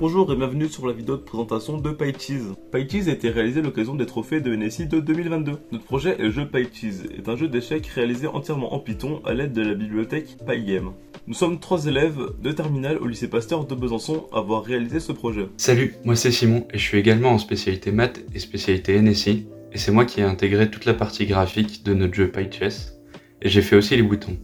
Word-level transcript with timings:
Bonjour 0.00 0.32
et 0.32 0.36
bienvenue 0.36 0.68
sur 0.68 0.88
la 0.88 0.92
vidéo 0.92 1.16
de 1.16 1.22
présentation 1.22 1.78
de 1.78 1.90
PyCheese. 1.92 2.54
PyCheese 2.72 3.08
a 3.08 3.12
été 3.12 3.30
réalisé 3.30 3.60
à 3.60 3.62
l'occasion 3.62 3.94
des 3.94 4.06
trophées 4.06 4.40
de 4.40 4.54
NSI 4.54 4.88
de 4.88 4.98
2022. 4.98 5.52
Notre 5.70 5.84
projet 5.84 6.16
est 6.20 6.32
jeu 6.32 6.48
PyCheese, 6.48 7.04
est 7.16 7.28
un 7.28 7.36
jeu 7.36 7.46
d'échecs 7.46 7.86
réalisé 7.86 8.26
entièrement 8.26 8.74
en 8.74 8.80
Python 8.80 9.22
à 9.24 9.34
l'aide 9.34 9.52
de 9.52 9.62
la 9.62 9.74
bibliothèque 9.74 10.36
PyGame. 10.44 10.94
Nous 11.28 11.34
sommes 11.34 11.60
trois 11.60 11.86
élèves 11.86 12.18
de 12.42 12.50
terminale 12.50 12.98
au 12.98 13.06
lycée 13.06 13.28
Pasteur 13.28 13.66
de 13.66 13.74
Besançon 13.76 14.26
à 14.32 14.38
avoir 14.38 14.64
réalisé 14.64 14.98
ce 14.98 15.12
projet. 15.12 15.46
Salut, 15.58 15.94
moi 16.04 16.16
c'est 16.16 16.32
Simon 16.32 16.66
et 16.74 16.78
je 16.78 16.82
suis 16.82 16.98
également 16.98 17.30
en 17.30 17.38
spécialité 17.38 17.92
maths 17.92 18.20
et 18.34 18.40
spécialité 18.40 19.00
NSI 19.00 19.46
et 19.72 19.78
c'est 19.78 19.92
moi 19.92 20.06
qui 20.06 20.20
ai 20.20 20.24
intégré 20.24 20.68
toute 20.68 20.86
la 20.86 20.94
partie 20.94 21.26
graphique 21.26 21.84
de 21.84 21.94
notre 21.94 22.14
jeu 22.14 22.28
PyChess 22.32 22.98
et 23.42 23.48
j'ai 23.48 23.62
fait 23.62 23.76
aussi 23.76 23.94
les 23.94 24.02
boutons. 24.02 24.36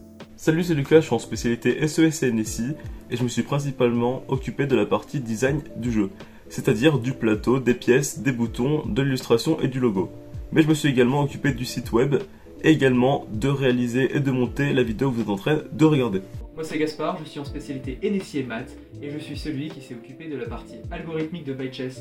Salut, 0.42 0.64
c'est 0.64 0.72
Lucas, 0.72 1.00
je 1.00 1.04
suis 1.04 1.14
en 1.14 1.18
spécialité 1.18 1.86
SES 1.86 2.22
et 2.22 2.32
NSI 2.32 2.72
et 3.10 3.16
je 3.18 3.22
me 3.22 3.28
suis 3.28 3.42
principalement 3.42 4.22
occupé 4.28 4.66
de 4.66 4.74
la 4.74 4.86
partie 4.86 5.20
design 5.20 5.60
du 5.76 5.92
jeu, 5.92 6.08
c'est-à-dire 6.48 6.98
du 6.98 7.12
plateau, 7.12 7.60
des 7.60 7.74
pièces, 7.74 8.20
des 8.20 8.32
boutons, 8.32 8.86
de 8.86 9.02
l'illustration 9.02 9.60
et 9.60 9.68
du 9.68 9.80
logo. 9.80 10.10
Mais 10.50 10.62
je 10.62 10.68
me 10.68 10.72
suis 10.72 10.88
également 10.88 11.20
occupé 11.20 11.52
du 11.52 11.66
site 11.66 11.92
web 11.92 12.14
et 12.64 12.70
également 12.70 13.26
de 13.30 13.48
réaliser 13.48 14.16
et 14.16 14.20
de 14.20 14.30
monter 14.30 14.72
la 14.72 14.82
vidéo 14.82 15.10
que 15.10 15.16
vous 15.16 15.20
êtes 15.20 15.28
en 15.28 15.36
train 15.36 15.58
de 15.70 15.84
regarder. 15.84 16.22
Moi 16.54 16.64
c'est 16.64 16.78
Gaspard, 16.78 17.18
je 17.22 17.28
suis 17.28 17.38
en 17.38 17.44
spécialité 17.44 17.98
NSI 18.02 18.38
et 18.38 18.44
maths 18.44 18.74
et 19.02 19.10
je 19.10 19.18
suis 19.18 19.36
celui 19.36 19.68
qui 19.68 19.82
s'est 19.82 19.94
occupé 19.94 20.28
de 20.28 20.38
la 20.38 20.46
partie 20.46 20.76
algorithmique 20.90 21.44
de 21.44 21.52
PyChess. 21.52 22.00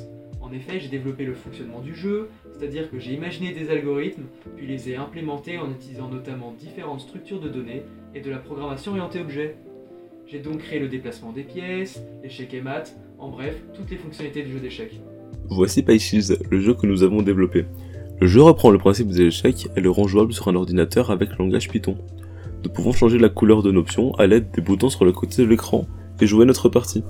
En 0.49 0.53
effet, 0.53 0.79
j'ai 0.79 0.87
développé 0.87 1.25
le 1.25 1.35
fonctionnement 1.35 1.79
du 1.79 1.93
jeu, 1.93 2.29
c'est-à-dire 2.51 2.89
que 2.89 2.97
j'ai 2.97 3.13
imaginé 3.13 3.51
des 3.51 3.69
algorithmes, 3.69 4.23
puis 4.55 4.65
les 4.65 4.89
ai 4.89 4.95
implémentés 4.95 5.59
en 5.59 5.69
utilisant 5.69 6.09
notamment 6.09 6.55
différentes 6.57 7.01
structures 7.01 7.39
de 7.39 7.49
données 7.49 7.83
et 8.15 8.21
de 8.21 8.31
la 8.31 8.39
programmation 8.39 8.93
orientée 8.93 9.19
objet. 9.19 9.57
J'ai 10.25 10.39
donc 10.39 10.57
créé 10.57 10.79
le 10.79 10.87
déplacement 10.87 11.31
des 11.31 11.43
pièces, 11.43 12.01
l'échec 12.23 12.51
et 12.55 12.61
maths, 12.61 12.97
en 13.19 13.29
bref, 13.29 13.61
toutes 13.75 13.91
les 13.91 13.97
fonctionnalités 13.97 14.41
du 14.41 14.53
jeu 14.53 14.59
d'échecs. 14.59 14.99
Voici 15.49 15.83
PyCheese, 15.83 16.39
le 16.49 16.59
jeu 16.59 16.73
que 16.73 16.87
nous 16.87 17.03
avons 17.03 17.21
développé. 17.21 17.65
Le 18.19 18.25
jeu 18.25 18.41
reprend 18.41 18.71
le 18.71 18.79
principe 18.79 19.09
des 19.09 19.21
échecs 19.21 19.67
et 19.75 19.81
le 19.81 19.91
rend 19.91 20.07
jouable 20.07 20.33
sur 20.33 20.47
un 20.47 20.55
ordinateur 20.55 21.11
avec 21.11 21.29
le 21.29 21.37
langage 21.37 21.69
Python. 21.69 21.95
Nous 22.63 22.71
pouvons 22.71 22.91
changer 22.91 23.19
la 23.19 23.29
couleur 23.29 23.61
de 23.61 23.71
nos 23.71 23.81
option 23.81 24.15
à 24.15 24.25
l'aide 24.25 24.49
des 24.51 24.61
boutons 24.61 24.89
sur 24.89 25.05
le 25.05 25.11
côté 25.11 25.43
de 25.43 25.47
l'écran 25.47 25.85
et 26.19 26.25
jouer 26.25 26.45
notre 26.45 26.69
partie. 26.69 27.03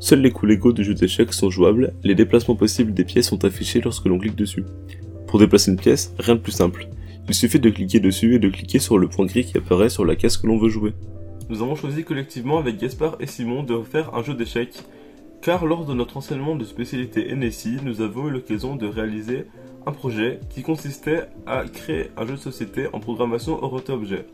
Seuls 0.00 0.20
les 0.20 0.30
coups 0.30 0.50
légaux 0.50 0.72
du 0.72 0.84
jeu 0.84 0.94
d'échecs 0.94 1.32
sont 1.32 1.50
jouables, 1.50 1.92
les 2.04 2.14
déplacements 2.14 2.54
possibles 2.54 2.94
des 2.94 3.04
pièces 3.04 3.28
sont 3.28 3.44
affichés 3.44 3.80
lorsque 3.80 4.06
l'on 4.06 4.18
clique 4.18 4.36
dessus. 4.36 4.64
Pour 5.26 5.40
déplacer 5.40 5.72
une 5.72 5.76
pièce, 5.76 6.14
rien 6.18 6.36
de 6.36 6.40
plus 6.40 6.52
simple. 6.52 6.88
Il 7.26 7.34
suffit 7.34 7.58
de 7.58 7.68
cliquer 7.68 7.98
dessus 7.98 8.36
et 8.36 8.38
de 8.38 8.48
cliquer 8.48 8.78
sur 8.78 8.96
le 8.96 9.08
point 9.08 9.26
gris 9.26 9.44
qui 9.44 9.58
apparaît 9.58 9.88
sur 9.88 10.04
la 10.04 10.14
case 10.14 10.36
que 10.36 10.46
l'on 10.46 10.56
veut 10.56 10.68
jouer. 10.68 10.94
Nous 11.50 11.62
avons 11.62 11.74
choisi 11.74 12.04
collectivement 12.04 12.58
avec 12.58 12.78
Gaspard 12.78 13.16
et 13.20 13.26
Simon 13.26 13.64
de 13.64 13.82
faire 13.82 14.14
un 14.14 14.22
jeu 14.22 14.34
d'échecs, 14.34 14.82
car 15.42 15.66
lors 15.66 15.84
de 15.84 15.94
notre 15.94 16.16
enseignement 16.16 16.54
de 16.54 16.64
spécialité 16.64 17.34
NSI, 17.34 17.78
nous 17.82 18.00
avons 18.00 18.28
eu 18.28 18.30
l'occasion 18.30 18.76
de 18.76 18.86
réaliser 18.86 19.46
un 19.84 19.92
projet 19.92 20.38
qui 20.48 20.62
consistait 20.62 21.24
à 21.46 21.64
créer 21.64 22.10
un 22.16 22.26
jeu 22.26 22.34
de 22.34 22.38
société 22.38 22.86
en 22.92 23.00
programmation 23.00 23.62
orientée-objet. 23.62 24.26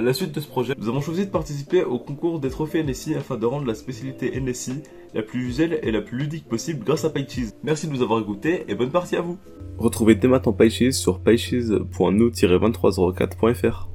À 0.00 0.02
la 0.02 0.14
suite 0.14 0.34
de 0.34 0.40
ce 0.40 0.48
projet, 0.48 0.72
nous 0.78 0.88
avons 0.88 1.02
choisi 1.02 1.26
de 1.26 1.30
participer 1.30 1.84
au 1.84 1.98
concours 1.98 2.40
des 2.40 2.48
trophées 2.48 2.82
NSI 2.82 3.16
afin 3.16 3.36
de 3.36 3.44
rendre 3.44 3.66
la 3.66 3.74
spécialité 3.74 4.32
NSI 4.40 4.82
la 5.12 5.20
plus 5.20 5.44
visuelle 5.44 5.78
et 5.82 5.90
la 5.90 6.00
plus 6.00 6.16
ludique 6.16 6.48
possible 6.48 6.82
grâce 6.82 7.04
à 7.04 7.10
PyCheese. 7.10 7.54
Merci 7.62 7.86
de 7.86 7.92
nous 7.92 8.00
avoir 8.00 8.18
écoutés 8.18 8.64
et 8.68 8.74
bonne 8.74 8.88
partie 8.88 9.16
à 9.16 9.20
vous 9.20 9.36
Retrouvez 9.76 10.14
dès 10.14 10.26
maintenant 10.26 10.54
PyCheese 10.54 10.96
sur 10.96 11.20
pycheese.no-2304.fr 11.20 13.89